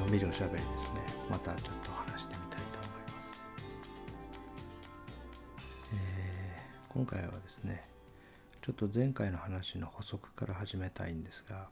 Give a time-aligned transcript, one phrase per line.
[0.00, 1.00] のんびりおしゃべりですね。
[1.30, 3.42] またちょっと話してみたいと思います、
[5.92, 7.84] えー、今回はですね
[8.62, 11.68] ちょっと前回の話の補足から始めたいんですが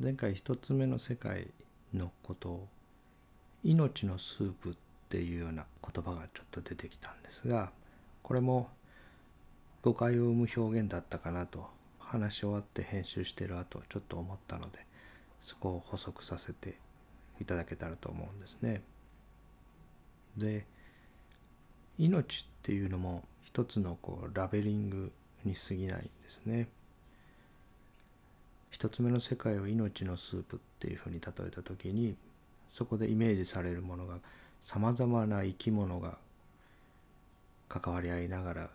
[0.00, 1.46] 前回一つ目の世界
[1.94, 2.68] のことを
[3.62, 4.74] 命のスープっ
[5.08, 7.70] ていうような言葉がちょっと出てきたんですが
[8.24, 8.68] これも
[9.82, 11.68] 誤解を生む表現だったかなと
[12.00, 14.84] 話し終わって編集してる後ちょっと思ったので
[15.40, 16.84] そこを補足させて
[17.40, 18.82] いただけたらと思うんですね。
[20.36, 20.66] で
[21.98, 25.12] 命っていうのも一つのこうラベリング
[25.44, 26.68] に過ぎないんですね。
[28.70, 32.16] 一つ目の世界を命のスープっていうふうに例えた時に
[32.68, 34.18] そこでイメージされるものが
[34.60, 36.18] さまざまな生き物が
[37.68, 38.70] 関わり合いながら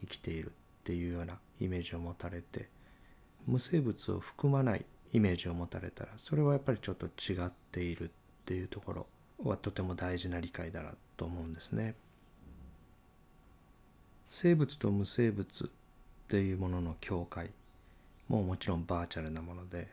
[0.00, 0.50] 生きているっ
[0.84, 2.68] ていうようなイメージを持たれて
[3.46, 8.08] 無生物を含まないイメージを持たれたらそれはやっぱりちょっと違っているっ
[8.44, 9.06] ていうところ
[9.44, 11.94] はとても大事な理解だなと思うんですね。
[14.28, 15.68] 生物と無生物っ
[16.28, 17.50] ていうものの境界
[18.28, 19.88] ももちろんバーチャルなもので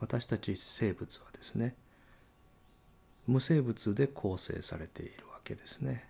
[0.00, 1.74] 私たち生物はですね
[3.26, 6.08] 無生物で構成されているわけですね。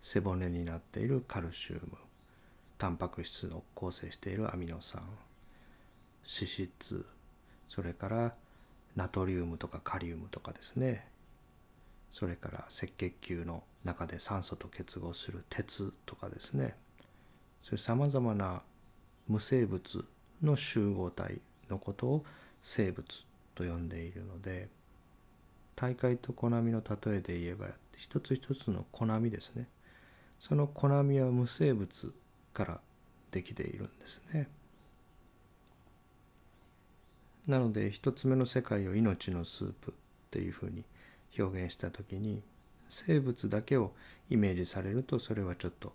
[0.00, 1.80] 背骨になっているカルシウム
[2.78, 7.06] タンパク質を構成しているアミノ酸脂質
[7.68, 8.34] それから
[8.94, 11.06] ナトリウムとかカリウムとかですね。
[12.10, 16.76] それから赤血球の中で酸素と結合する鉄とかですね。
[17.62, 18.62] そういうさまざまな
[19.28, 20.04] 無生物
[20.42, 22.24] の集合体のことを
[22.62, 24.68] 生物と呼んでいるので
[25.74, 29.68] 大海とコナミの例えで言えば一つ一つのコナミですね。
[30.38, 32.14] そのコナミは無生物
[32.52, 32.80] から
[33.30, 34.48] できているんですね。
[37.46, 39.94] なので一つ目の世界を命のスープっ
[40.30, 40.84] ていうふうに
[41.38, 42.42] 表現した時に
[42.88, 43.92] 生物だけを
[44.30, 45.92] イメージされるとそれはちょっと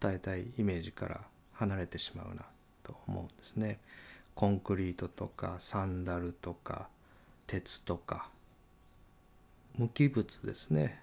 [0.00, 1.20] 伝えたいイメージから
[1.52, 2.42] 離れてしまうな
[2.82, 3.78] と思うんですね。
[4.34, 6.88] コンクリートとかサンダルとか
[7.46, 8.28] 鉄とか
[9.76, 11.02] 無機物ですね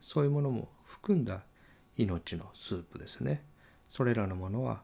[0.00, 1.42] そういうものも含んだ
[1.96, 3.42] 命のスープですね
[3.88, 4.80] それらのものは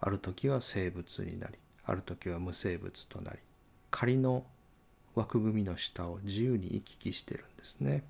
[0.00, 3.38] ある時は生物になりある時は無生物となり
[3.90, 4.44] 仮の
[5.14, 8.04] 枠組みの下を自由に行き来してるんですね。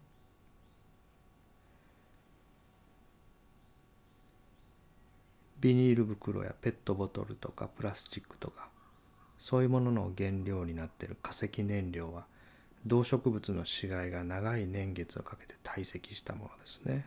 [5.61, 8.69] ビニール袋やペットボトルとかプラスチックとか
[9.39, 12.25] そういうものの原料になっている化石燃料は
[12.85, 17.07] 動植物の死骸が長い年月をかけて堆積したものですね。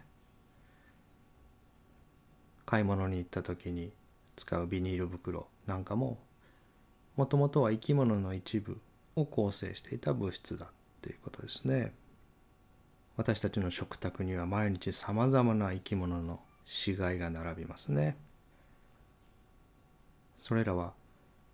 [2.65, 3.91] 買い物に行った時に
[4.37, 6.17] 使うビニール袋なんかも
[7.15, 8.79] もともとは生き物の一部
[9.15, 10.69] を構成していた物質だっ
[11.01, 11.93] ていうことですね。
[13.17, 18.17] 私たちの食卓には毎日さまざまな生き物の死骸が並びますね。
[20.37, 20.93] それらは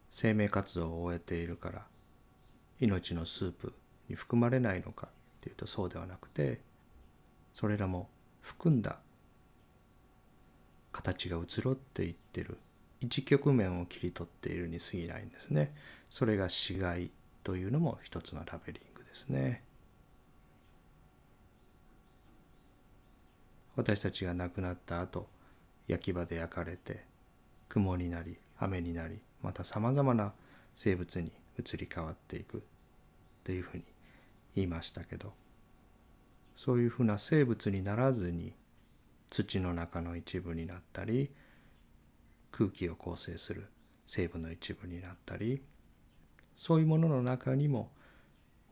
[0.09, 1.85] 生命活動を終えているから
[2.79, 3.73] 命のスープ
[4.09, 5.09] に含まれないのかっ
[5.41, 6.59] ていうとそうではなくて
[7.53, 8.09] それらも
[8.41, 8.99] 含んだ
[10.91, 12.57] 形が移ろっていってる
[13.01, 15.73] 一局面を切り取っているに過ぎないんですね。
[16.09, 17.11] それが死骸
[17.43, 19.63] というのも一つのラベリングですね。
[23.75, 25.27] 私たちが亡くなった後
[25.87, 27.03] 焼き場で焼かれて
[27.69, 30.33] 雲になり雨になりまたさまざまな
[30.75, 32.61] 生物に移り変わっていくっ
[33.43, 33.83] ていうふうに
[34.55, 35.33] 言いましたけど
[36.55, 38.53] そういうふうな生物にならずに
[39.29, 41.31] 土の中の一部になったり
[42.51, 43.67] 空気を構成する
[44.05, 45.61] 成分の一部になったり
[46.55, 47.91] そういうものの中にも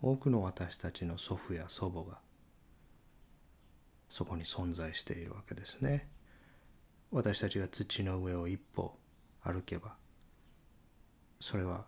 [0.02, 2.20] 多くの私たちの祖父や祖母が
[4.10, 6.10] そこに存在しているわけですね。
[7.12, 8.98] 私たちが土の上を一歩
[9.42, 9.96] 歩けば
[11.40, 11.86] それは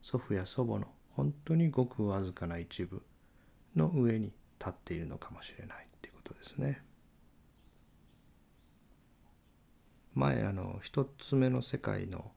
[0.00, 3.02] 祖父や祖母の本当にごくわずかな一部
[3.76, 6.83] の上に立っているのかもしれないっていうことですね。
[10.14, 12.30] 前あの一つ目の世界の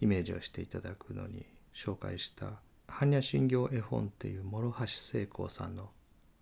[0.00, 5.90] イメージをしていただくのに紹介した般若心経絵本っていう諸橋聖光さんの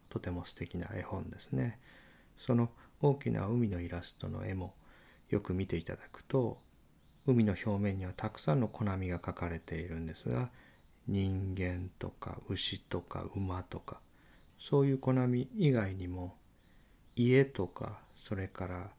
[0.08, 1.80] とても素敵な絵本ですね。
[2.36, 4.74] その大きな海のイラストの絵も
[5.30, 6.58] よく見ていただくと
[7.26, 10.50] 海の表面にはたくさんの小波が描かれているんですが
[11.06, 14.00] 人間とか牛とか馬とか
[14.58, 16.36] そういう小波以外にも
[17.16, 18.90] 家とかそれから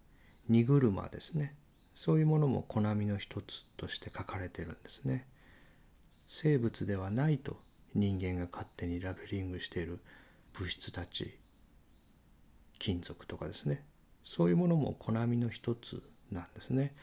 [0.48, 1.56] 荷車ですね
[1.96, 5.28] そういうものも小波の一つとして書かれてるんですね。
[6.28, 7.58] 生物ではないと
[7.94, 10.00] 人間が勝手にラベリングしている
[10.54, 11.38] 物質たち
[12.78, 13.86] 金属とかですね。
[14.24, 16.94] そういうものもコナミの一つなんですね。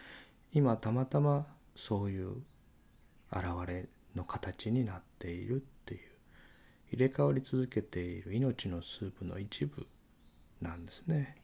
[0.53, 2.43] 今たまたまそういう
[3.33, 6.01] 現れの形になっているっていう。
[6.93, 9.87] 入れ替わり続けている命のスープの一部
[10.61, 11.42] なんですね。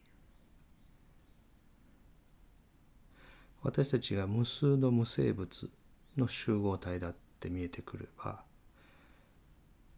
[3.61, 5.69] 私たちが無数の無生物
[6.17, 8.41] の集合体だって見えてくれば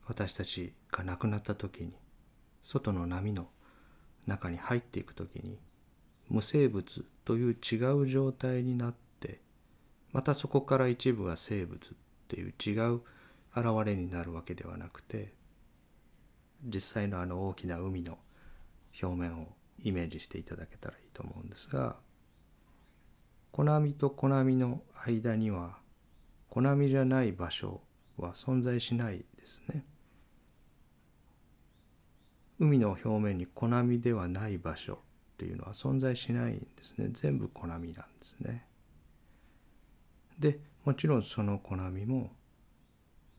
[0.08, 1.94] 私たちが亡くなった時に
[2.62, 3.48] 外の波の
[4.28, 5.58] 中に入っていく時に
[6.30, 9.42] 無生物という違う状態になって
[10.12, 11.94] またそこから一部が生物っ
[12.28, 13.02] ていう違う
[13.56, 15.34] 現れになるわけではなくて
[16.64, 18.18] 実際のあの大きな海の
[19.02, 19.48] 表面を
[19.84, 21.96] イメージしていただけたらいいと思うんですが
[23.52, 25.78] コナミとコナミの間には
[26.50, 27.82] コナミじゃない場所
[28.18, 29.86] は存在しないですね。
[32.60, 34.98] 海の表面にコナミではない場所っ
[35.38, 37.10] ていうのは存在しないんですね。
[37.12, 38.66] 全部コナミなんですね。
[40.38, 42.32] でもちろんそのコナミも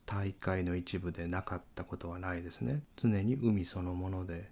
[0.04, 2.82] 大海の一部でなかったことはないですね。
[2.96, 4.50] 常に海そのもので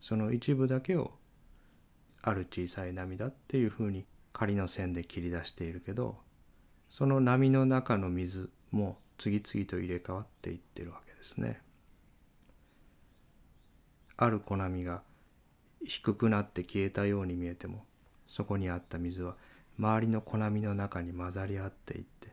[0.00, 1.12] その一部だけを
[2.22, 6.16] ある小さい波だっていうふうに仮の線で切り出しているけど
[6.88, 11.60] その波の中の水も次々と入れ替わっていってるわけですね。
[14.16, 15.02] ある小波が
[15.84, 17.84] 低くなって消えたように見えても
[18.26, 19.36] そこにあった水は
[19.78, 22.32] 周りの小波の中に混ざり合っていって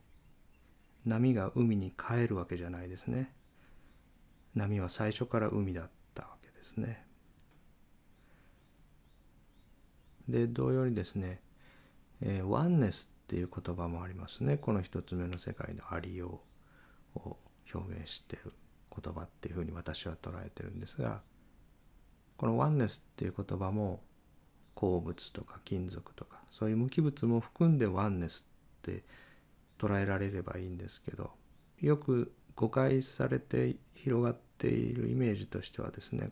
[1.06, 3.34] 波が海に帰るわけじゃないですね
[4.54, 7.10] 波は最初から海だったわけですね
[10.30, 11.42] で同様にですね、
[12.21, 14.57] えー、ワンネスっていう言葉もありますね。
[14.57, 16.42] この一つ目の世界のありよ
[17.16, 17.38] うを
[17.74, 18.54] 表現してる
[19.01, 21.21] 言葉っていうふうに私は捉えてるんですが
[22.38, 24.01] このワンネスっていう言葉も
[24.75, 28.45] 鉱物とか金属とかそういう無機物も含んでワンネス
[28.80, 29.04] って
[29.77, 31.31] 捉えられればいいんですけど
[31.81, 36.30] よく誤解されて広がっているイメージとしてはですね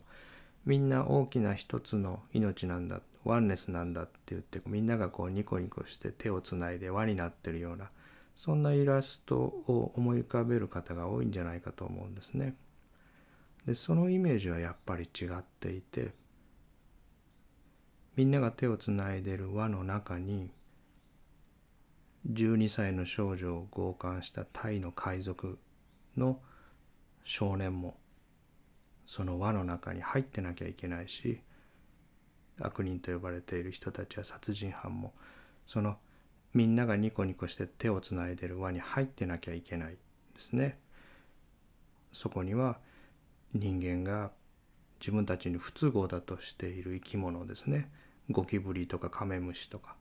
[0.64, 7.90] みんな大きな一つの命なんだワンネスなんだって言ってみんながこうニコニコして手をつないで輪になってるような
[8.34, 12.54] そんなイラストを思い浮かべる方が多いんじゃないかと思うんですね。
[13.66, 16.12] でそのイメージはやっぱり違っていて
[18.16, 20.50] みんなが手をつないでる輪の中に
[22.32, 25.58] 12歳の少女を強姦したタイの海賊
[26.16, 26.40] の
[27.24, 27.96] 少年も
[29.06, 31.40] その輪の中に入ってなきゃいけないし
[32.60, 35.12] 悪人と呼ばれている人たちや殺人犯も
[35.66, 35.96] その
[36.54, 39.92] みんながニコニコして手をつないでる輪に入ってなきゃいけない
[40.34, 40.78] ですね。
[42.12, 42.78] そこには
[43.54, 44.30] 人間が
[44.98, 47.90] 自分たちに不都合だとしている生き物ですね。
[48.30, 49.96] ゴキブリとかカメムシとか。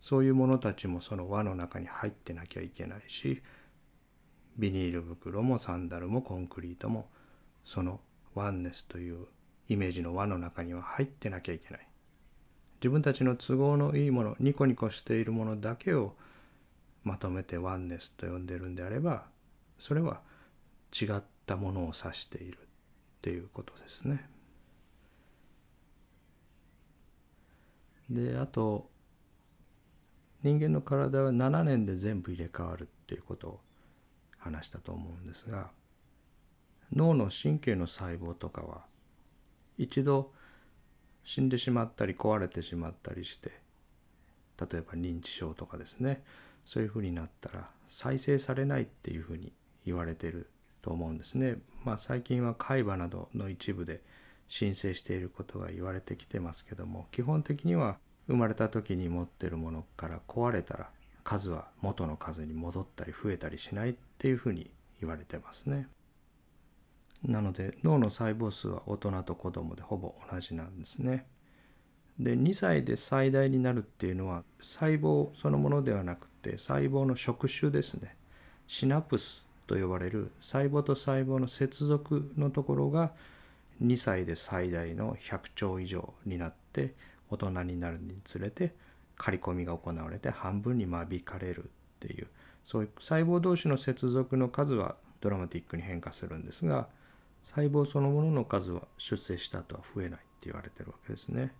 [0.00, 3.42] そういうものたちもその輪の中に入ってなきゃいけないし
[4.56, 7.08] ビニール袋もサンダルもコンクリートも
[7.64, 8.00] その
[8.34, 9.26] ワンネスという
[9.68, 11.89] イメージの輪の中には入ってなきゃいけない。
[12.80, 16.14] 自分たちの都合のいいものニコニコしているものだけを
[17.04, 19.24] まとめてワンネスと呼んでるんであれば
[19.78, 20.20] それは
[20.98, 22.60] 違ったものを指しているっ
[23.20, 24.28] ていうことですね。
[28.08, 28.90] であと
[30.42, 33.60] 人間の体は7年で全部入れ替わるっていうことを
[34.38, 35.70] 話したと思うんですが
[36.92, 38.84] 脳の神経の細胞とかは
[39.78, 40.32] 一度
[41.30, 43.52] 死んでしまったり壊れてしまったりして
[44.60, 46.24] 例えば認知症とかですね
[46.64, 49.52] そういうふうになったら再生されないっていうふうに
[49.86, 50.50] 言われてる
[50.82, 51.58] と思うんですね。
[51.84, 54.02] まあ、最近は海馬などの一部で
[54.48, 60.90] 申請していることが言われてきてますけども基本的には生まれた時に持ってるものから壊れたら
[61.22, 64.68] 数は元の数に戻ったり増えたりしないっていうふうに
[65.00, 65.86] 言われてますね。
[67.24, 71.26] なので脳の細胞数は大人と子供でほぼ同じなんですね。
[72.18, 78.14] で2歳で最大になるっていうのは細胞そのものではなくて細胞の触手ですね
[78.66, 83.12] シナプスと呼ばれる細胞と細胞の接続のところが
[83.82, 86.94] 2歳で最大の100兆以上になって
[87.30, 88.74] 大人になるにつれて
[89.16, 91.68] 刈り込みが行われて半分に間引かれるっ
[92.00, 92.26] ていう
[92.64, 96.88] そういう細胞同士の接続の数はドラマティックに変化するんですが
[97.42, 101.52] 細胞そのものの数は出生した後は増えないって言われてるわけですね。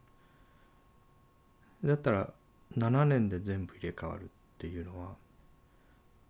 [1.84, 2.30] だったら
[2.76, 4.26] 7年で全部入れ替わるっ
[4.58, 5.14] ていうのは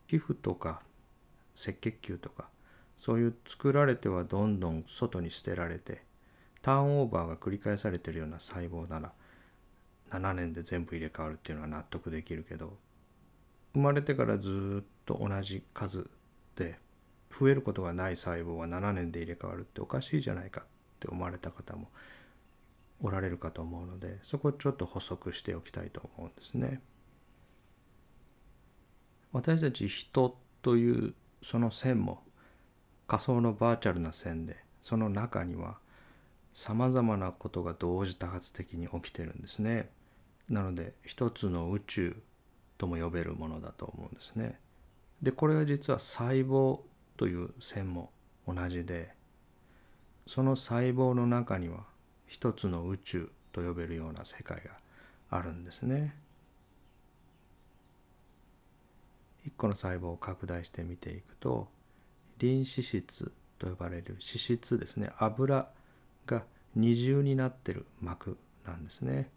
[0.06, 0.82] 皮膚とか
[1.56, 2.48] 赤血球とか
[2.96, 6.02] そういう作られてはどんどん外に捨てられて
[6.62, 9.12] ターンオーバーが繰り返されてるような細胞なら
[10.10, 12.76] 7年で全部入れ替わるっていうのは納得できるけど
[13.74, 16.08] 生まれてからずっと同じ数
[16.56, 16.78] で
[17.38, 20.64] 増えることがない細胞が7年で入れ替わるっておかしいじゃないかっ
[20.98, 21.88] て思われた方も
[23.02, 26.80] おられるかと思うのでそこをちょっと補足しておきたいと思うんですね。
[29.32, 32.24] 私たち人というその線も
[33.06, 35.78] 仮想のバーチャルな線でその中には
[36.52, 39.90] さまざまなことが同時多発的に起きてるんですね。
[40.48, 42.16] なので一つの宇宙
[42.76, 44.58] とも呼べるものだと思うんですね。
[45.22, 46.80] でこれは実は細胞
[47.20, 48.10] という線も
[48.48, 49.10] 同じで
[50.26, 51.80] その細胞の中には
[52.26, 54.70] 一つの宇宙と呼べるような世界が
[55.28, 56.16] あるんですね。
[59.44, 61.68] 一個の細胞を拡大して見ていくと
[62.38, 65.68] リン脂質と呼ばれる脂質ですね油
[66.24, 69.28] が二重になってる膜なんですね。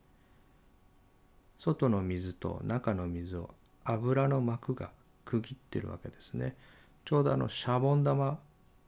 [1.58, 3.50] 外の水と中の水を
[3.84, 4.92] 油の膜が
[5.26, 6.56] 区切ってるわけですね。
[7.06, 8.40] ちょうどあのシャボン玉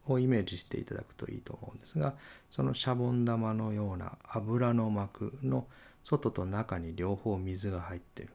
[0.07, 2.15] をイメージしていただくといいと思うんですが
[2.49, 5.65] そのシャボン玉のような油の膜の
[6.03, 8.29] 外と中に両方水が入ってる。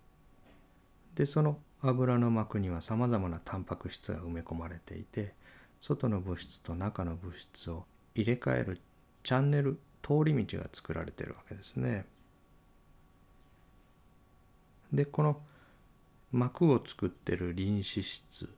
[1.14, 5.34] でその油の膜にはさまざまなタンパク質が埋め込まれていて
[5.80, 7.84] 外の物質と中の物質を
[8.14, 8.80] 入れ替える
[9.22, 12.06] チャンネル通り道が作られているわけですね。
[14.92, 15.40] でこの
[16.32, 18.48] 膜を作ってるリン脂質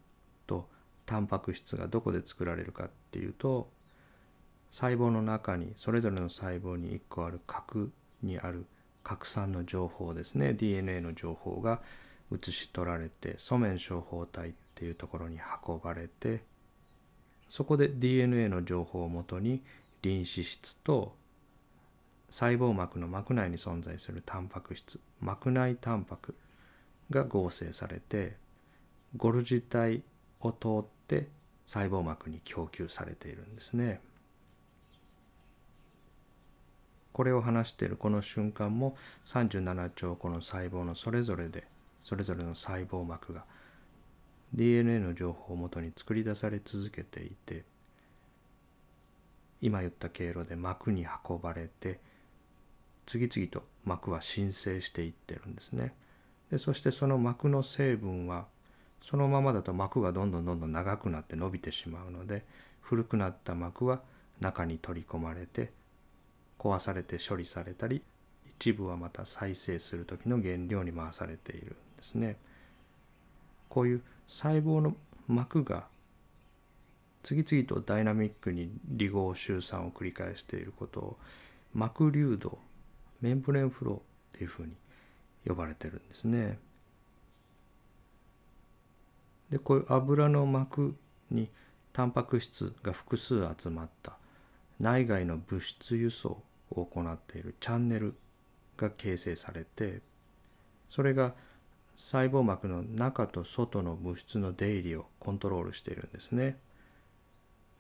[1.07, 3.69] タンパク質がどこで作られるかっていうと
[4.71, 7.93] 細胞の中にそれぞれの細胞に1個ある核
[8.23, 8.67] にある
[9.03, 10.55] 核酸の情報ですね。
[10.55, 11.81] DNA の情報が
[12.31, 16.43] 写し取られて素面小胞体っていうところに運ばれて
[17.49, 19.63] そこで DNA の情報をもとに
[20.01, 21.15] リン脂質と
[22.31, 26.35] 細胞膜の膜内に存在するタンパク質膜内タンパク
[27.11, 28.37] が合成されて
[29.17, 30.03] ゴルジ体
[30.49, 31.29] を通って
[31.67, 34.01] 細胞膜に供給されているんですね。
[37.13, 38.97] これを話しているこの瞬間も
[39.27, 41.67] 37兆個の細胞のそれぞれで
[42.01, 43.45] それぞれの細胞膜が
[44.55, 47.65] DNA の情報をもとに作り出され続けていて
[49.61, 52.01] 今言った経路で膜に運ばれて
[53.07, 55.95] 次々と膜は申請していってるんですね。
[56.51, 58.47] でそしてその膜の成分は
[59.03, 62.45] そのままだと膜がどんどんどんどん長くなって伸びてしまうので
[62.81, 64.01] 古くなった膜は
[64.41, 65.71] 中に取り込まれて
[66.59, 68.03] 壊されて処理されたり
[68.47, 72.37] 一部はまた再生する時の原料に回されているんですね。
[73.69, 74.95] こういう細胞の
[75.27, 75.87] 膜が
[77.25, 81.17] 次々とダイナミックに離合集散を繰り返していることを
[81.75, 82.59] 膜流動
[83.21, 84.01] メンブレンフローっ
[84.33, 84.75] ていうふうに
[85.47, 86.59] 呼ばれてるんですね。
[89.53, 90.97] でこういう油の膜
[91.31, 91.49] に
[91.93, 94.15] タンパク質が複数集まった
[94.81, 98.15] 内外の物質輸送を行っているチャンネル
[98.79, 100.01] が形成されて
[100.89, 101.35] それが
[101.97, 106.57] 細胞膜の中と外の物質の出入りをコントロールしているんですね。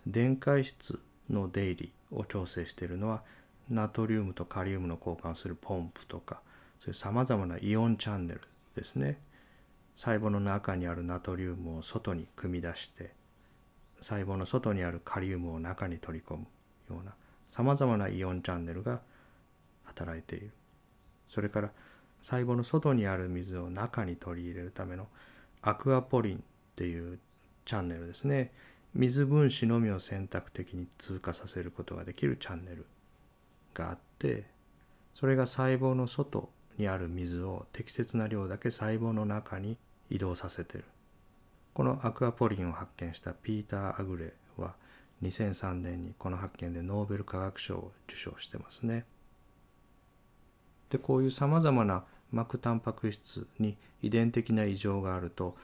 [0.07, 1.01] 電解質
[1.31, 3.23] の出入りを調整しているのは
[3.71, 6.41] ナトリウムとカリウムの交換をするポンプとか
[6.79, 8.41] そういうさまざまなイオンチャンネル
[8.77, 9.19] ですね
[9.97, 13.13] 細胞の中にあるナトリウムを外に組み出して
[14.01, 16.47] 細胞の外にあるカリウムを中に取り込む
[16.91, 17.15] ような
[17.49, 19.01] さまざまなイオンチャンネルが
[19.85, 20.53] 働いている。
[21.27, 21.71] それから
[22.21, 25.09] 細胞の外にある水を中に取り入れるための
[25.61, 26.41] アクアポリンっ
[26.75, 27.19] ていう
[27.65, 28.53] チャンネルですね。
[28.95, 32.87] 水分子のみを選択的に通過させることができるチャンネル
[33.75, 34.45] があって
[35.15, 39.77] それが細胞の外にある水を適切な量だけ細胞の中に
[40.11, 40.85] 移動させてる
[41.75, 44.75] このアクアポリンを発見したピーター・アグレは
[45.23, 49.05] 2003年にこの発見でノーベル化学賞を受賞してますね。
[50.91, 55.57] でこういうさまざまな膜タンパク質に遺伝的な異常があると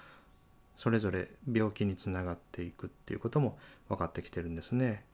[0.74, 5.04] それぞれ病気につながっていくっていうことも分かってきてるんですね。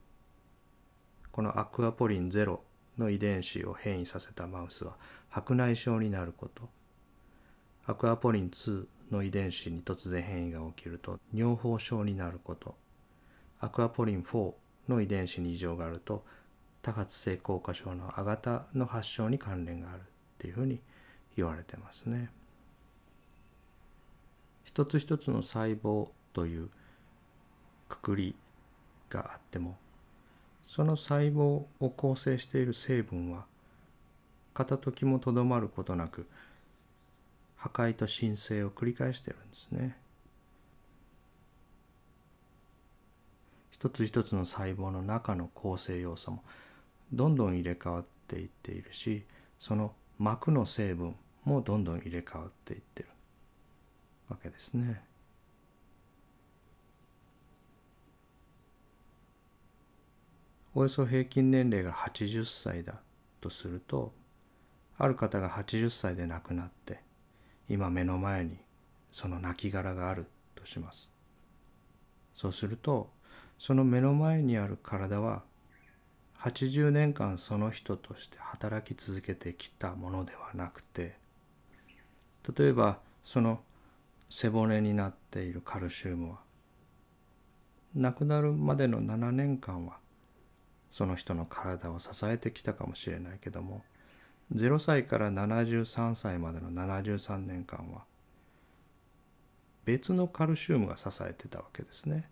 [1.33, 2.61] このアクアポリン0
[2.99, 4.95] の遺伝子を変異させたマウスは
[5.35, 6.69] 白内障になること
[7.87, 12.77] アクアポリン2の遺伝子に突然変異が起きると尿崩症になること
[13.59, 14.53] アクアポリン4
[14.87, 16.25] の遺伝子に異常があると
[16.83, 20.03] 多発性硬化症の亜型の発症に関連があるっ
[20.39, 20.79] ていうふうに
[21.37, 22.31] 言われてますね。
[24.63, 26.71] 一つ一つの細胞という
[27.89, 28.37] くくり
[29.11, 29.79] があっても
[30.63, 33.47] その細胞を構成している成分は
[34.55, 36.27] 片時もとどまることなく
[37.57, 39.97] 破壊と申請を繰り返してるんですね。
[43.71, 46.43] 一つ一つの細胞の中の構成要素も
[47.13, 49.25] どんどん入れ替わっていっているし
[49.59, 53.09] その膜の成分もどんどん入れ替わっていってる
[54.29, 55.03] わけですね。
[60.75, 62.95] およそ平均年齢が80歳だ
[63.41, 64.13] とすると
[64.99, 67.01] ある方が80歳で亡くなって
[67.69, 68.59] 今目の前に
[69.11, 71.11] その亡骸があるとします。
[72.35, 73.11] そうすると
[73.59, 75.43] その目の前にある体は
[76.41, 81.17] 80年間その人として働き続けてきたものではなくて
[82.57, 83.61] 例えばその
[84.29, 86.39] 背骨になっているカルシウムは
[87.95, 89.97] 亡くなるまでの7年間は
[90.91, 93.83] その人の体を支えてきたかもしれないけども
[94.53, 98.05] 0歳から73歳までの73年間は
[99.85, 102.29] 別のカルシウムが支えてたわけですね。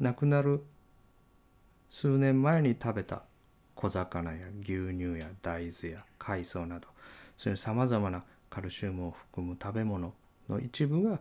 [0.00, 0.64] 亡くなる
[1.90, 3.22] 数年前に食べた
[3.74, 6.88] 小魚や牛乳や大豆や海藻など
[7.36, 10.14] そういうさまざまなカルシウムを含む食べ物
[10.48, 11.20] の一部が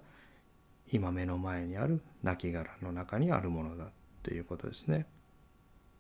[0.92, 3.88] 今目の前にある亡骸の中にあるものだっ
[4.24, 5.06] ていうことですね。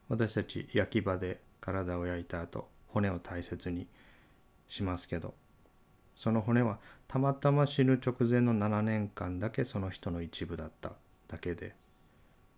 [0.09, 3.87] 私たち焼き場で体を焼いた後骨を大切に
[4.67, 5.33] しますけど
[6.15, 10.91] その骨はたまたま死ぬ直前の7年間だけその人の一部だった
[11.27, 11.75] だけで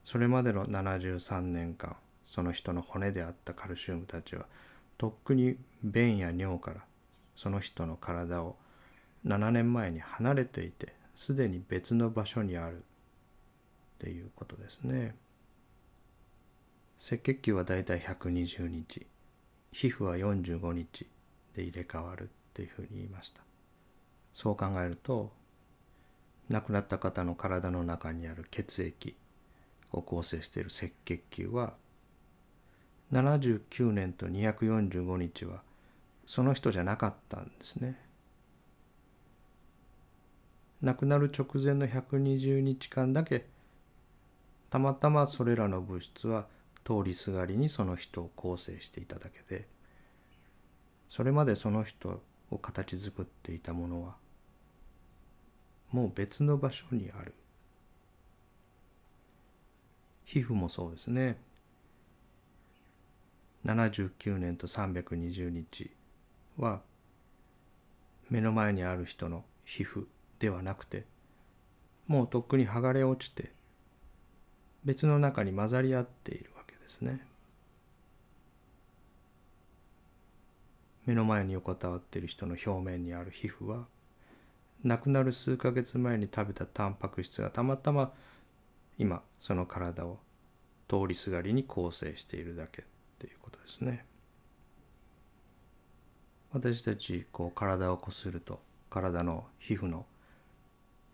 [0.03, 1.95] それまでの73年間
[2.25, 4.45] その人の骨であったカルシウムたちは
[4.97, 6.81] とっくに便や尿から
[7.35, 8.55] その人の体を
[9.25, 12.79] 7年前に離れていてすでに別の場所にあるっ
[13.99, 15.15] ていうことですね。
[17.05, 19.05] 赤血球はだいたい120日。
[19.73, 21.05] 皮膚は45日
[21.53, 23.41] で入れ替わるっていうふうに言いました。
[24.33, 25.33] そう考えると
[26.47, 29.17] 亡くなった方の体の中にある血液
[29.91, 31.73] を構成している赤血球は
[33.11, 35.61] 79年と245日は
[36.25, 37.99] その人じゃなかったんですね。
[40.81, 43.45] 亡くなる直前の120日間だけ
[44.69, 46.47] たまたまそれらの物質は
[46.83, 49.67] 通りすがりにその人を構成していただけで
[51.07, 54.15] それまでその人を形作っていたものは
[55.91, 57.35] もう別の場所にある。
[60.25, 61.37] 皮膚もそうですね。
[63.63, 65.91] 79年と320日
[66.57, 66.81] は
[68.31, 70.05] 目の前にある人の皮膚
[70.39, 71.05] ではなくて
[72.07, 73.51] もうとっくに剥がれ落ちて
[74.83, 76.52] 別の中に混ざり合っている。
[76.83, 77.25] ですね
[81.05, 83.85] 目の前に横たわっている人の表面にある皮膚は
[84.83, 88.11] 亡くなる数ヶ月前に食べたタンパク質がたまたま
[88.97, 90.19] 今その体を
[90.87, 92.85] 通りすがりに構成しているだけっ
[93.19, 94.05] ていうことですね。
[96.51, 100.05] 私たちこう体をこすると体の皮膚の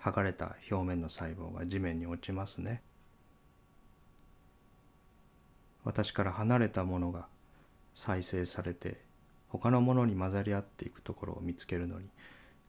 [0.01, 2.81] 剥がれた表面の細胞が地面に落ちますね。
[5.83, 7.27] 私から離れたものが
[7.93, 9.01] 再生されて
[9.49, 12.07] 他のものに混ざり合っていくところを見つけるのに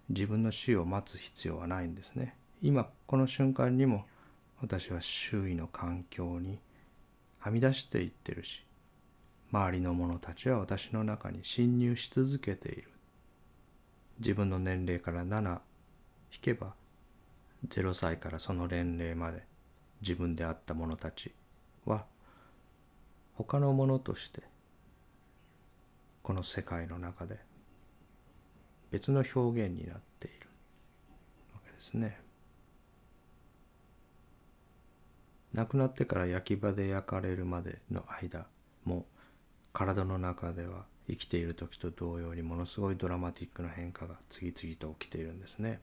[0.08, 2.34] 自分の死を待つ必要はないんですね。
[2.62, 4.04] 今この瞬間にも
[4.60, 6.58] 私は周囲の環境に
[7.38, 8.64] はみ出していってるし
[9.50, 12.90] 周りの者たちは私の中に侵入し続けている
[14.18, 15.60] 自分の年齢から7
[16.32, 16.74] 引けば
[17.68, 19.42] 0歳からその年齢まで
[20.02, 21.32] 自分であった者たち
[21.86, 22.04] は
[23.44, 24.42] 他のものとして
[26.22, 27.38] この世界の中で
[28.90, 30.46] 別の表現になっている
[31.54, 32.20] わけですね。
[35.54, 38.46] 亡くなってから焼き場で焼かれるまでの間
[38.84, 39.06] も
[39.72, 45.80] 体の中では生きている時と同様にものすごいドラマティックな変化が次々と起きているんですね。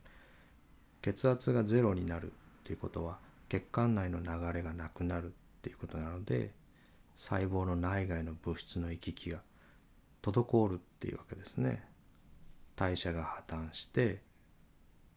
[1.01, 3.17] 血圧がゼロになるということは
[3.49, 5.29] 血管内の流れがなくなるっ
[5.63, 6.51] ていうことなので
[7.17, 9.39] 細胞の内外の物質の行き来が
[10.21, 11.83] 滞るっていうわけですね。
[12.75, 14.21] 代謝が破綻して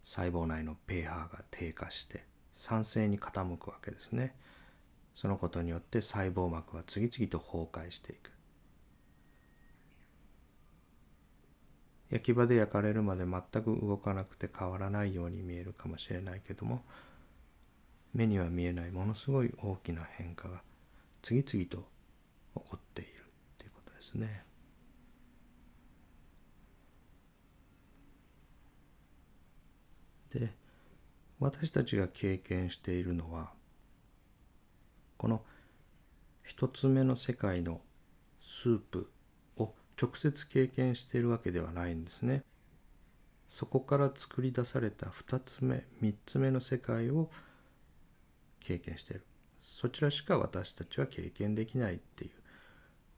[0.03, 4.35] 細胞内の pH が低下して酸性に傾くわけですね。
[5.15, 8.33] そのことによって細胞膜は次々と崩壊していく。
[12.09, 16.83] 焼き場で焼かれるまで全く動かなくて変わらないように見えるかもしれないけども
[18.13, 20.61] 目には見えないものすごい大きな変化が
[21.23, 21.85] 次々と起
[22.55, 23.11] こっている
[23.59, 24.45] ということですね。
[30.33, 30.55] で
[31.41, 33.53] 私たちが経験しているのは
[35.17, 35.43] この
[36.45, 37.81] 一つ目の世界の
[38.39, 39.11] スープ
[39.57, 42.43] を直接経験しているわけではないんですね。
[43.49, 47.31] そこから作り出された2つ目3つ目の世界を
[48.61, 49.25] 経験している
[49.63, 52.31] そちらしか私たちは経験できないっていう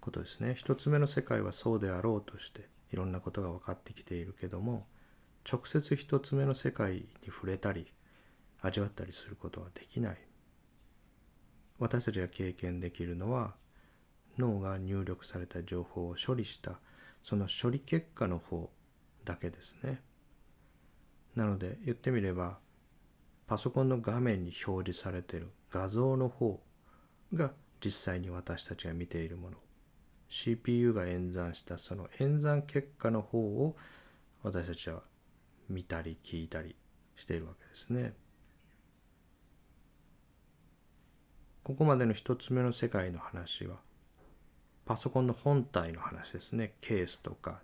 [0.00, 4.87] ことですね1つ目の世界はそうであろうとしていろんなことが分かってきているけども
[5.50, 7.92] 直接1つ目の世界に触れたり
[8.61, 10.16] 味わったりすることはできない
[11.78, 13.55] 私たちが経験できるのは
[14.38, 16.78] 脳が入力された情報を処理した
[17.22, 18.70] その処理結果の方
[19.24, 20.00] だけですね。
[21.37, 22.59] なので言ってみれば
[23.46, 26.61] パソコンの画面に表示されている画像の方
[27.35, 27.53] が
[27.85, 29.57] 実際に私たちが見ているもの
[30.29, 33.77] CPU が演算したその演算結果の方を
[34.43, 35.03] 私たちは
[35.69, 36.77] 見たり聞いたり
[37.17, 38.15] しているわけですね。
[41.63, 43.77] ここまでの一つ目の世界の話は
[44.85, 47.61] パソコンの本体の話ですねケースとか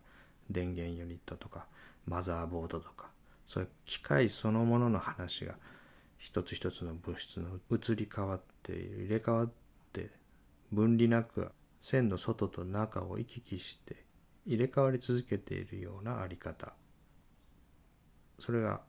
[0.49, 1.67] 電源ユニットとか
[2.07, 3.11] マザーボードとか
[3.45, 5.55] そういう機械そのものの話が
[6.19, 9.51] 一つ一つの物質の移り変わっている入れ替わっ
[9.93, 10.11] て
[10.73, 11.51] 分離なく
[11.81, 14.05] 線の外と中を行き来して
[14.45, 16.73] 入れ替わり続けているようなあり方。
[18.39, 18.81] それが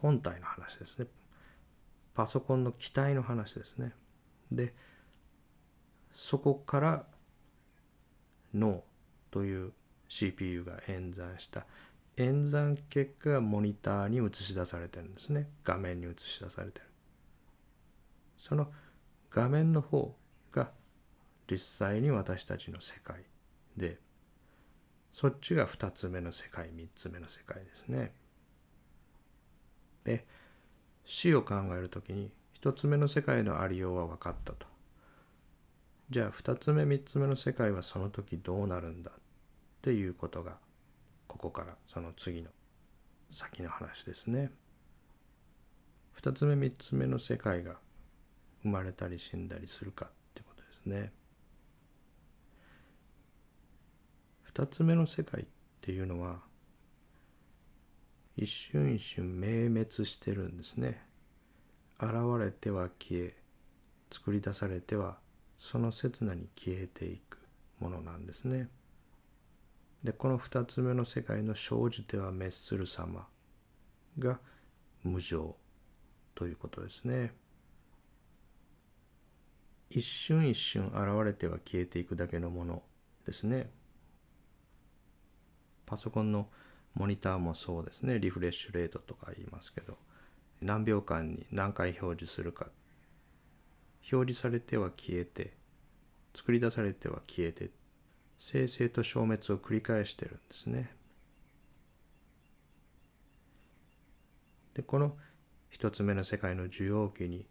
[0.00, 1.06] 本体の話ですね。
[2.14, 3.92] パソコンの機体の話ですね。
[4.50, 4.74] で
[6.12, 7.06] そこから
[8.54, 8.82] 脳
[9.30, 9.72] という
[10.08, 11.66] CPU が演算した
[12.16, 15.50] 演算結果がモニターに映し出されてるんですね。
[15.64, 16.86] 画面に映し出されてる。
[18.36, 18.72] その
[19.30, 20.16] 画面の方
[20.52, 20.70] が
[21.50, 23.24] 実際に私たちの世界
[23.76, 23.98] で
[25.12, 28.14] そっちが2つ目の世界3つ目の世界ですね。
[30.04, 30.26] で
[31.04, 34.66] 死を考える時に1つ目の世界のありようは分かったと。
[36.08, 39.14] じゃあ2つ目3つ目の世界はその時どうなるんだっ
[39.82, 40.58] ていうことが
[41.26, 42.50] ここからその次の
[43.30, 44.50] 先の話ですね。
[46.20, 47.76] 2つ目3つ目の世界が
[48.62, 51.12] 生まれたり死んだりするかってことですね。
[54.54, 55.46] 2つ目の世界っ
[55.80, 56.40] ていうのは
[58.36, 61.02] 一瞬一瞬明滅してるんですね。
[61.98, 63.34] 現れては消え
[64.10, 65.18] 作り出されては
[65.58, 67.38] その刹那に消えていく
[67.80, 68.68] ものなんですね。
[70.02, 73.26] でこの2つ目の世界の生じては滅する様
[74.18, 74.38] が
[75.02, 75.56] 無常
[76.34, 77.32] ということですね。
[79.88, 82.82] 一瞬一瞬現れては消えていくだけのもの
[83.24, 83.70] ですね。
[85.86, 86.48] パソコンの
[86.94, 88.18] モニターもそうですね。
[88.18, 89.96] リフレッシュレートとか言いますけど、
[90.60, 92.66] 何秒間に何回表示するか。
[94.12, 95.56] 表示されては消えて、
[96.34, 97.70] 作り出されては消えて
[98.38, 100.90] 生成と消滅を繰り返してるんですね。
[104.74, 105.16] でこの
[105.70, 107.46] 一つ目の世界の受容器に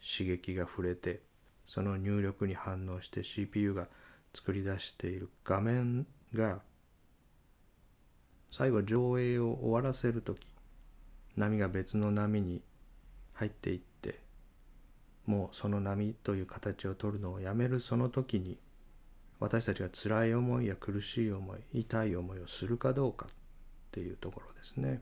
[0.00, 1.22] 刺激が触れて
[1.64, 3.88] その入力に反応して CPU が
[4.32, 6.60] 作り出している画面が
[8.50, 10.46] 最後上映を終わらせる時
[11.36, 12.62] 波が別の波に
[13.32, 14.20] 入っていって
[15.26, 18.58] もうその波という形を取るのをやめるその時に
[19.40, 23.28] 私たちが辛い思いや苦しい思い痛い思いをするかどうかっ
[23.90, 25.00] ていうところですね。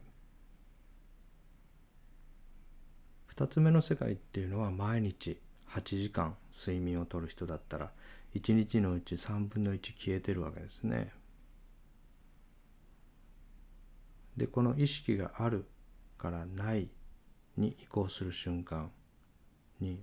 [3.35, 7.91] 2つ目の世界っていうのは毎日8時間睡眠をとる人だったら
[8.35, 11.13] 1日のうち3分の1消えてるわけですね。
[14.37, 15.67] でこの意識がある
[16.17, 16.89] からない
[17.57, 18.91] に移行する瞬間
[19.81, 20.01] に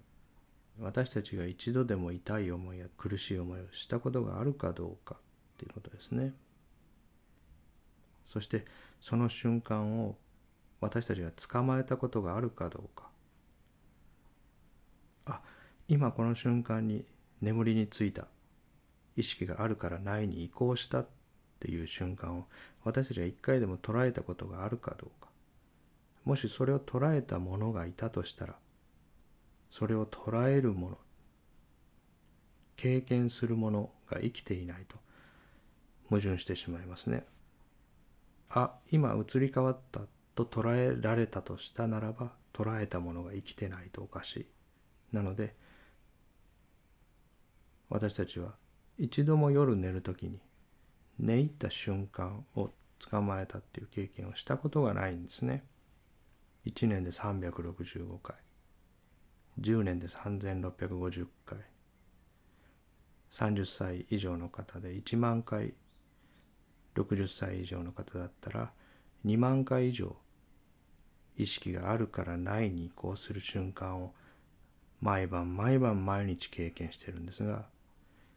[0.80, 5.18] 私たちが一度でも痛い思いや苦しい思いをしたことがあるかどうかっ
[5.58, 6.34] ていうことですね。
[8.26, 8.66] そして
[9.00, 10.18] その瞬間を
[10.82, 13.10] 私たちが捕まえたことがあるかどうか。
[15.28, 15.42] あ
[15.88, 17.06] 今この瞬間に
[17.42, 18.28] 眠りについた
[19.16, 21.08] 意識があるからないに移行したっ
[21.60, 22.46] ていう瞬間を
[22.84, 25.30] 私たちが一回でも捉えたことがあるかどうか。
[26.26, 28.56] もしそれを捉えた者がいたとしたら
[29.78, 30.98] それを捉えるもの
[32.78, 34.96] 経験するものが生きていないと
[36.10, 37.26] 矛盾してしまいますね。
[38.50, 40.00] あ今移り変わった
[40.34, 44.46] と捉えられたとしたならば捉えたものが生きてないとおかしい
[45.12, 45.54] なので
[47.90, 48.54] 私たちは
[48.98, 50.40] 一度も夜寝る時に
[51.20, 55.66] 寝入った瞬間を捕まえたっていう経験をしたことがないんですね。
[56.66, 58.45] 1年で365回
[59.60, 61.60] 10年で3650回。
[63.30, 65.74] 30歳以上の方で1万回。
[66.96, 68.72] 60歳以上の方だったら
[69.26, 70.15] 2万回以上
[71.38, 74.13] 意識があるからないに移行する瞬間を
[75.02, 77.65] 毎晩毎晩毎日経験してるんですが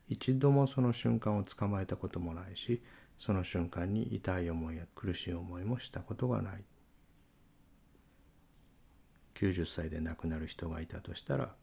[0.08, 2.82] 一度もその瞬間を捕まえたこともないし
[3.16, 6.64] その瞬間に痛い思いや苦しい思いもしたことがない。
[9.38, 11.54] 90歳で亡くなる人がいたとしたら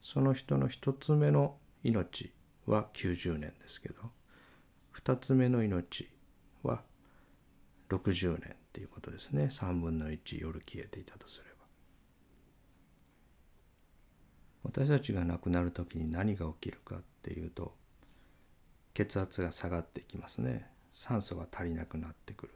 [0.00, 2.32] その人の一つ目の命
[2.66, 3.96] は90年ですけど
[4.90, 6.08] 二つ目の命
[6.62, 6.82] は
[7.90, 9.44] 60年っていうことですね。
[9.44, 11.50] 3分の1夜消えていたとすれば。
[14.62, 17.74] 私たちが亡くなる時に何が起きるかっていうと
[18.94, 20.70] 血圧が下がっていきますね。
[20.92, 22.54] 酸素が足りなくなってくる。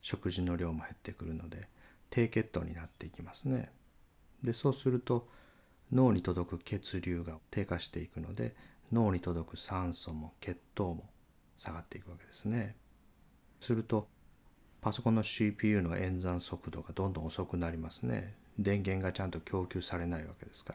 [0.00, 1.68] 食事の量も減ってくるので
[2.14, 3.72] 低血糖になっていきますね。
[4.44, 5.28] でそうすると
[5.90, 8.54] 脳に届く血流が低下していくので
[8.92, 11.10] 脳に届く酸素も血糖も
[11.58, 12.76] 下がっていくわけですね。
[13.58, 14.06] すると
[14.80, 18.36] パソコンの CPU の演算速度がどんどん遅くなりますね。
[18.60, 20.74] 電源がちゃんと供給されないわけですか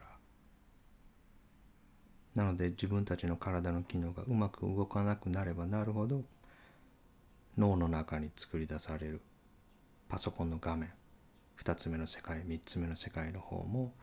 [2.36, 2.43] ら。
[2.43, 6.21] なので自分たちの体の機能がうまく動かなくなればなるほど
[7.58, 9.21] 脳の中に作り出される
[10.10, 10.91] パソコンの画面
[11.62, 13.93] 2つ目の世界3つ目の世界の方も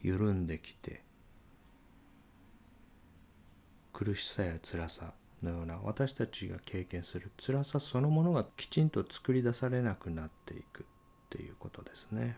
[0.00, 1.02] 緩んできて
[3.92, 10.84] 苦しさや辛さのような私たちが経験する辛さそのものがきちんと作り出されなくなっていくっ
[11.30, 12.36] ていうことですね。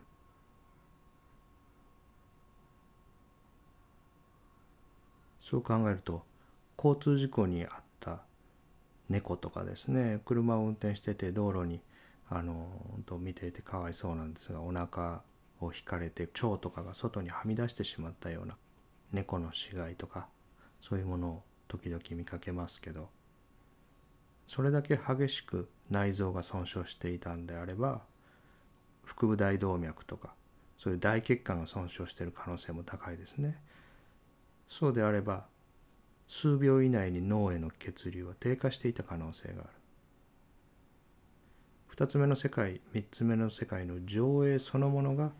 [5.39, 6.25] そう考えると
[6.79, 8.23] 交通事故に遭った
[9.11, 11.83] 猫とかですね車を運転してて道路に
[12.31, 12.67] あの
[13.07, 15.23] と見ていてかわいそうなんですがお腹
[15.61, 18.57] を引かれて腸とかが外にはみ出してしまったような
[19.13, 20.29] 猫の死骸とか
[20.81, 23.09] そういうものを時々見かけますけど
[24.47, 28.03] それだけ激しく内臓が損傷していたんであれば
[29.05, 30.35] 腹部大動脈とか
[30.79, 33.59] そういう大血管が損傷している可能性も高いですね。
[34.69, 35.47] そうであれば
[36.27, 39.69] 数秒以内に脳への血流は低下していた可能性がある
[41.97, 45.31] 2つ目の世界3つ目の世界の上映そのものが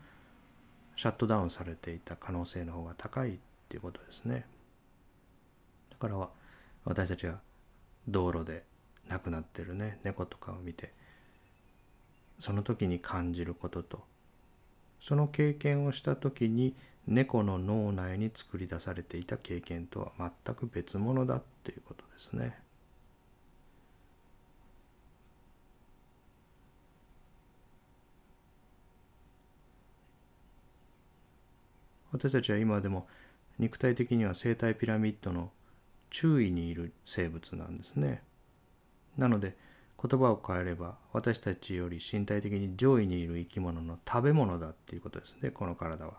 [0.95, 3.37] シャットダウンされていた可能性の方が高いっ
[3.67, 4.45] ていうことですね
[5.91, 6.29] だから
[6.85, 7.39] 私たちが
[8.07, 8.63] 道路で
[9.09, 10.93] 亡くなってるね猫とかを見て
[12.39, 14.03] その時に感じることと
[15.01, 16.73] その経験をした時に
[17.05, 22.64] 猫の脳内に作り出されていた経験とは全く別物だっていうことですね。
[32.15, 33.07] 私たちは今でも
[33.59, 35.51] 肉体的には生態ピラミッドの
[36.09, 38.23] 注意にいる生物なんですね。
[39.17, 39.57] なので
[40.01, 46.13] 言葉を変えれば私たちより身体的に上位にいる生き物の食べ物だっていうことですねこの体は。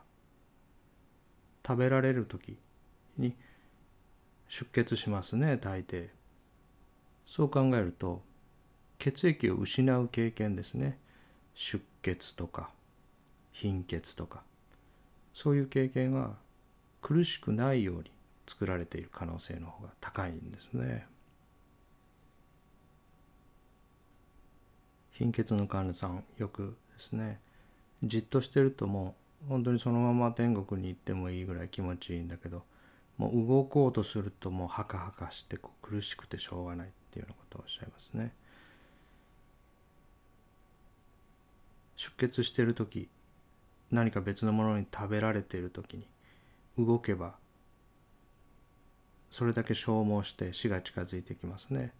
[1.66, 2.58] 食べられる時
[3.16, 3.34] に
[4.48, 6.08] 出血しますね大抵
[7.24, 8.22] そう考えると
[8.98, 10.98] 血液を失う経験ですね
[11.54, 12.70] 出血とか
[13.50, 14.42] 貧血とか
[15.36, 16.30] そういう経験は
[17.02, 18.04] 苦しくないように
[18.46, 21.06] 作られている可能性の方が高いんですね
[25.10, 27.38] 貧血の患者さんよくですね
[28.02, 32.62] じっとしてるともう本当にそのまま天国に行ってもいいぐらい気持ちいいんだけど
[33.18, 38.32] もう動こうとするともうハカハカしてこう苦しくてしょうがないっていうようなことをおっしゃいますね。
[41.96, 43.10] 出血してる時
[43.90, 46.06] 何か別のものに食べられている時に
[46.78, 47.34] 動けば
[49.30, 51.92] それだけ消耗して死が近づいてきますね。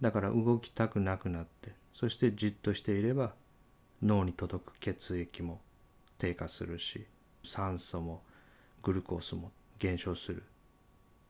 [0.00, 3.34] だから動きたくなくなってそしてじっとしていれば
[4.02, 5.60] 脳に届く血液も
[6.16, 7.06] 低下するし
[7.42, 8.22] 酸素も
[8.82, 10.42] グルコースも減少する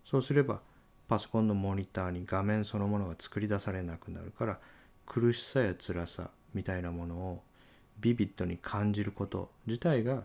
[0.05, 0.61] そうすれば
[1.09, 4.59] パソコンのモニターに画面そのものが作り出されなくなるから
[5.07, 7.43] 苦しさや辛さみたいなものを
[8.01, 10.25] ビビッドに感じること自体が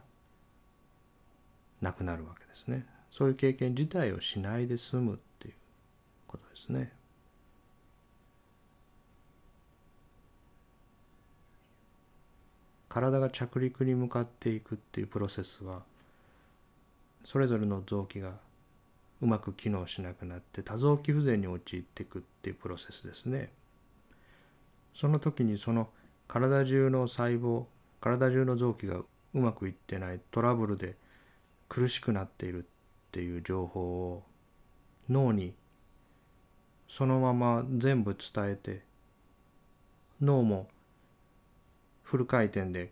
[1.81, 5.53] なくなるわけですねそういう経験自体をしないで済むっていう
[6.27, 6.91] ことですね
[12.89, 15.81] 体が着陸に向かっていくっていうプロセスは
[17.25, 18.33] それぞれの臓器が
[19.21, 23.51] うまく機能しなくなって多臓器不全に陥っていくっていうプロセスですね。
[24.93, 25.89] その時にその
[26.27, 27.65] 体中の細胞
[28.01, 30.95] 体中の臓器がうまくいってないトラブルで
[31.67, 32.67] 苦しくなっているっ
[33.11, 34.23] ていう情報を
[35.09, 35.53] 脳に
[36.87, 38.83] そのまま全部伝えて
[40.21, 40.67] 脳も
[42.03, 42.91] フル回転で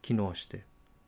[0.00, 0.64] 機能して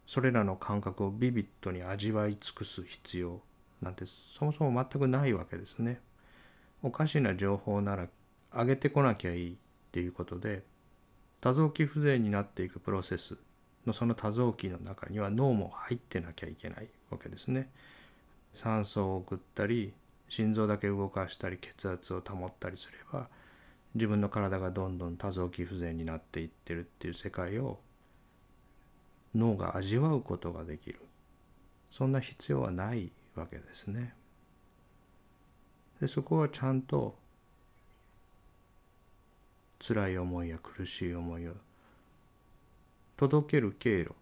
[0.06, 3.40] それらの感覚をビビッドに味わい尽くす必要
[3.80, 6.00] なんてそもそも全くないわけですね。
[6.82, 8.08] おかしな情報なら
[8.52, 9.56] 上げてこなきゃいいっ
[9.92, 10.64] ていうことで
[11.40, 13.36] 多臓器不全になっていくプロセス
[13.86, 17.70] のその多臓器の中には脳も入ってなきゃいけないわけですね。
[18.52, 19.92] 酸素を送ったり
[20.28, 23.28] 心臓だけ動かしたり血圧を保ったりすれば
[23.94, 27.80] 自分の体がどんどん多臓器不全になっていってるっていう世界を
[29.34, 31.00] 脳が味わうことができる
[31.90, 34.14] そんな必要はないわけですね。
[36.00, 37.16] でそこはちゃんと
[39.80, 41.54] 辛い思いや苦しい思いを
[43.16, 44.12] 届ける経路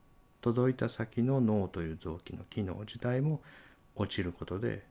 [0.40, 3.42] 届いた先の脳という臓器の機能自体も
[3.96, 4.86] 落ちることで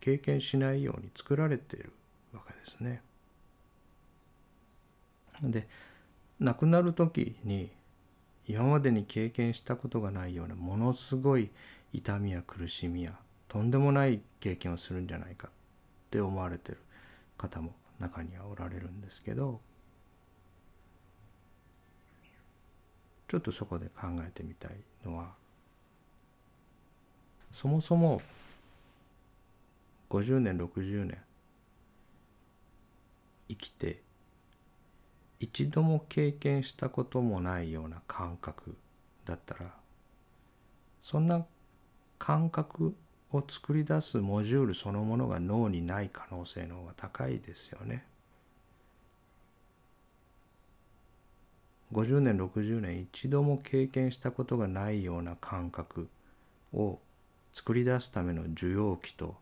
[0.00, 1.92] 経験しないように作られている
[2.32, 3.02] わけですね。
[5.42, 5.68] で
[6.40, 7.70] 亡くなる時に
[8.46, 11.50] 今までに経験したことがないようなものすごい
[11.92, 13.12] 痛みや苦しみや
[13.46, 15.50] とんでもない経験をするんじゃないかっ
[16.10, 16.78] て思われてる
[17.36, 19.60] 方も中にはおられるんですけど
[23.26, 24.72] ちょっとそこで考えてみたい
[25.04, 25.32] のは
[27.52, 28.22] そもそも
[30.10, 31.18] 50年60年
[33.48, 34.02] 生きて
[35.40, 38.76] 一度も経験したこともないような感覚
[39.24, 39.74] だったら
[41.00, 41.44] そんな
[42.18, 42.94] 感覚
[43.32, 48.04] を作り出すモジュールそのものが脳にない可能性の方が高いですよね。
[51.92, 56.08] 50年60年一度も経験したことがないような感覚
[56.74, 56.98] を
[57.52, 59.36] 作り出すための受容器と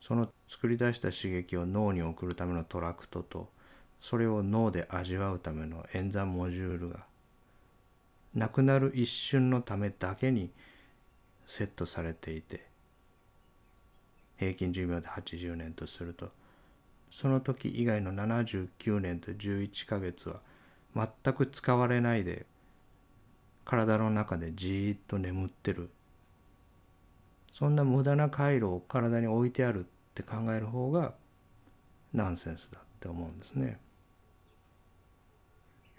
[0.00, 3.48] その作り出した刺激を脳に送るためのトラクトと
[4.00, 7.04] それを脳で味わうための演算モジュールが
[8.34, 10.50] 亡くなる一瞬のためだけに
[11.46, 12.67] セットされていて
[14.38, 16.30] 平均寿命で80年とすると
[17.10, 20.40] その時以外の79年と11ヶ月は
[20.94, 22.46] 全く使われないで
[23.64, 25.90] 体の中でじーっと眠ってる
[27.52, 29.82] そんな無駄な回路を体に置いてあるっ
[30.14, 31.14] て考える方が
[32.12, 33.78] ナンセンスだって思うんですね。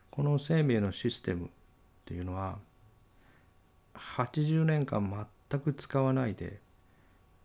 [0.10, 1.50] この生命のシステムっ
[2.06, 2.58] ていうのは
[3.94, 6.60] 80年間全く使わないで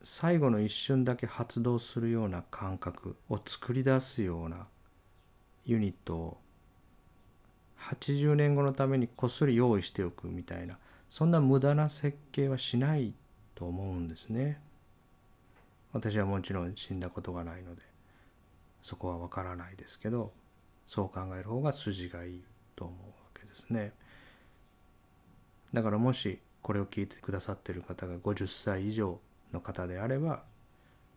[0.05, 4.67] 最後の一瞬だけ発動するような感覚を作り出すような
[5.65, 6.39] ユニットを
[7.79, 13.15] 80年後のためにこっそり用意しておくみたいなそんな無駄な設計はしない
[13.55, 14.61] と思うんですね。
[15.95, 17.83] 私はもちろん死んだことがないので
[18.83, 20.33] そこはわからないですけど
[20.87, 22.45] そう考える方が筋がいい
[22.77, 23.95] と思うわけですね。
[25.73, 29.19] だからもしこれを聞いてくださってる方が50歳以上
[29.55, 30.43] の方であれば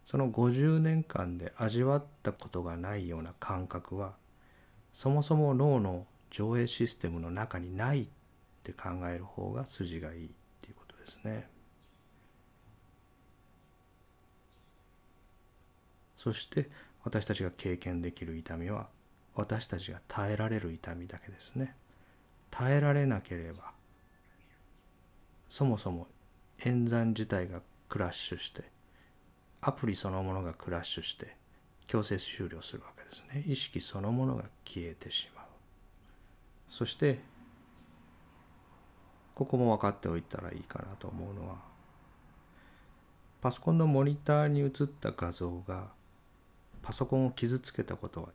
[0.05, 4.13] その50年間で味わったことがないような感覚は
[4.93, 8.07] そもそも脳の上映システムの中にないっ
[8.63, 10.29] て考える方が筋がいいっ
[10.61, 11.49] ていうことですね。
[16.15, 16.69] そして
[17.03, 18.87] 私たちが経験できる痛みは
[19.35, 21.75] 私たちが耐えられる痛みだけですね。
[22.49, 23.71] 耐えられなければ
[25.49, 26.07] そもそも
[26.65, 28.63] 演算自体がクラッシュして
[29.61, 31.35] アプリそのものがクラッシュして
[31.87, 33.43] 強制終了するわけですね。
[33.47, 35.45] 意識そのものが消えてしまう。
[36.69, 37.19] そして
[39.33, 41.55] ここも分かっておいたらいいかなと思うのは
[43.39, 45.89] パソコンのモニターに映った画像が
[46.81, 48.29] パソコンを傷つけたことは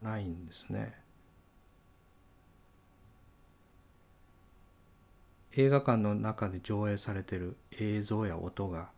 [0.00, 0.94] ないんですね。
[5.56, 8.90] 映画館の中で上映されている映像や音が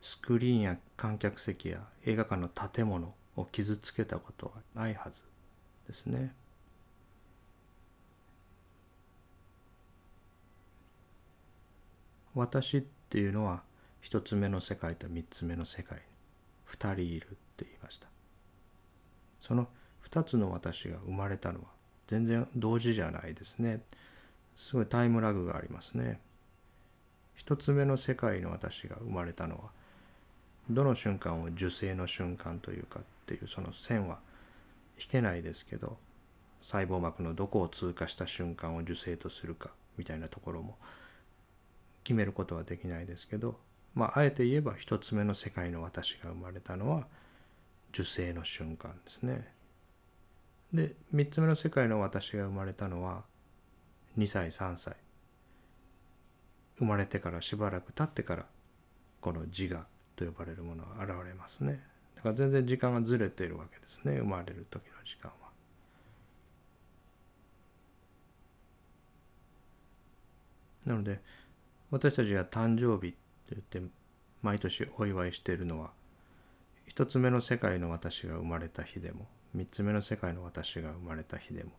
[0.00, 5.24] スクリーンや観客席や映画館の建物を傷つけたことはないはず
[5.86, 6.34] ですね。
[12.34, 13.62] 私っていうのは
[14.00, 16.04] 一つ目の世界と三つ目の世界に
[16.64, 18.06] 二人いるって言いました
[19.40, 19.68] その
[20.00, 21.66] 二つの私が生まれたのは
[22.06, 23.82] 全然同時じゃないですね
[24.56, 26.20] すごいタイムラグがありますね
[27.34, 29.70] 一つ目の世界の私が生まれたのは
[30.68, 34.18] どの瞬間を受精の瞬間というかっていうその線は
[34.98, 35.96] 引けないですけど
[36.60, 40.76] 細胞膜のどこを通過した瞬間を受精とするかみたいなところも
[42.04, 43.58] 決めることはできないですけど
[43.94, 47.06] まああえて言えば一つ目の世界の私が生まれたのは
[47.92, 49.52] 受精の瞬間ですね。
[50.72, 53.24] で三つ目の世界の私が生まれたのは
[54.18, 54.96] 2歳3歳
[56.78, 58.46] 生まれてからしばらく経ってから
[59.20, 59.86] この自我
[60.16, 61.80] と呼ばれるものが現れますね。
[62.16, 65.50] だから全然時間がずれているわけですね生まれる時の時間は。
[70.86, 71.20] なので
[71.90, 73.16] 私たちが誕生日って
[73.50, 73.92] 言って
[74.42, 75.90] 毎年お祝いしているのは
[76.86, 81.70] 一つ目の世界の私が生まれた日でも三つ目の世界の私が生まれた日でも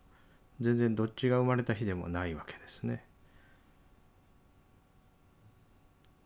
[0.61, 3.03] 全然どっちが生まれた日でもないわけですね。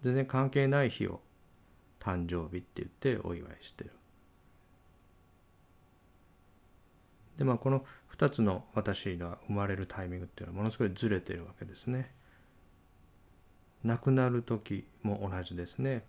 [0.02, 1.22] 全然関係ない日を
[2.00, 3.92] 誕生日って言ってお祝いしてる。
[7.38, 7.84] でまあこの
[8.16, 12.14] 2つの私が生まれるタイミングっていうのはものすごいずれてるわけですね。
[13.86, 16.04] 亡くなる時も同じですね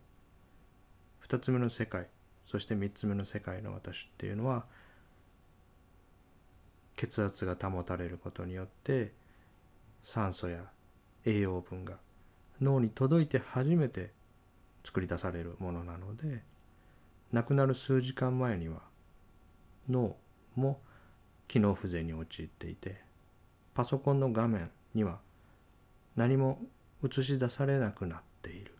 [1.28, 2.06] 2つ目の世界
[2.46, 4.64] そして3つ目の世界の私っていうのは
[6.96, 9.12] 血圧が保たれることによって
[10.02, 10.64] 酸素や
[11.24, 11.94] 栄養分が
[12.60, 14.12] 脳に届いて初めて
[14.84, 16.42] 作り出されるものなので
[17.32, 18.80] 亡くなる数時間前には
[19.88, 20.16] 脳
[20.54, 20.80] も
[21.48, 23.00] 機能不全に陥っていて
[23.74, 25.18] パソコンの画面には
[26.16, 26.60] 何も
[27.04, 28.74] 映し出されなくなっている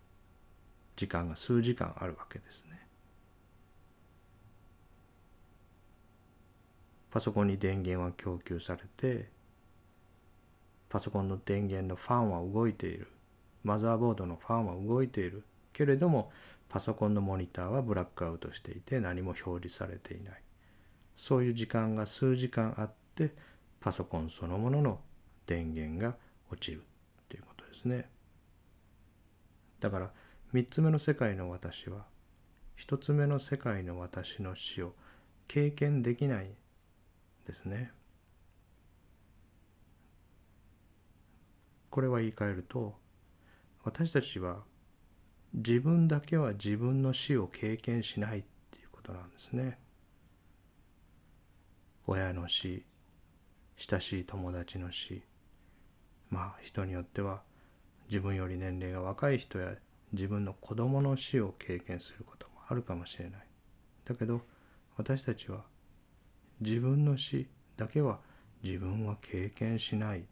[0.95, 2.86] 時間が数時間あるわけですね。
[7.09, 9.29] パソコンに電源は供給されて
[10.89, 13.07] パソコンの電源のファンは動いている。
[13.63, 15.43] マザーボードのファンは動いている。
[15.73, 16.31] けれども
[16.69, 20.41] パソコンのモニターはブラックアウトしていて何も表示されていない。
[21.15, 23.33] そういう時間が数時間あって
[23.79, 24.99] パソコンそのものの
[25.45, 26.15] 電源が
[26.51, 26.81] 落ちるっ
[27.27, 28.09] ていうことですね。
[29.79, 30.11] だから
[30.53, 32.05] 3つ目の世界の私は
[32.77, 34.93] 1つ目の世界の私の死を
[35.47, 36.51] 経験できない
[37.47, 37.91] ですね。
[41.89, 42.95] これは言い換えると
[43.83, 44.57] 私たちは
[45.53, 49.79] 自分だけは自分の死を経験しないっていうことなんですね。
[52.05, 52.85] 親の死
[53.75, 55.23] 親しい友達の死
[56.29, 57.41] まあ人によっては
[58.09, 59.73] 自分より年齢が若い人や
[60.13, 63.41] 自分の子供の死を経験することもあるかもしれない
[64.05, 64.41] だけど
[64.95, 65.63] 私たちは
[66.59, 68.19] 自分の死だけは
[68.63, 70.25] 自分は経験しない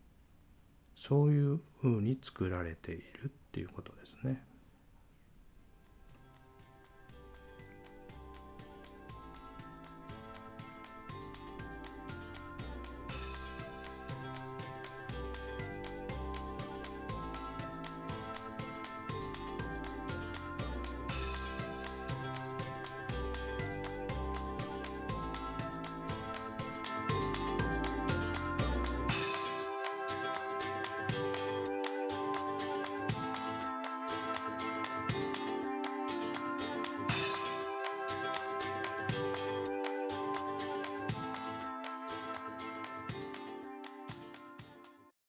[0.95, 4.43] そういうふうに作られているっていうことですね。